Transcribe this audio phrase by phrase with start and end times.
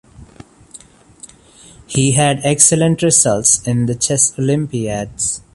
[1.85, 5.43] He had excellent results in the Chess Olympiads.